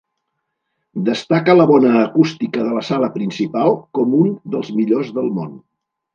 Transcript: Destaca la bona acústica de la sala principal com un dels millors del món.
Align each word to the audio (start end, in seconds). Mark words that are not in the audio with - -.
Destaca 1.09 1.55
la 1.57 1.67
bona 1.71 1.91
acústica 2.05 2.65
de 2.71 2.73
la 2.79 2.81
sala 2.89 3.11
principal 3.19 3.71
com 4.01 4.17
un 4.23 4.35
dels 4.57 4.75
millors 4.81 5.15
del 5.21 5.33
món. 5.39 5.55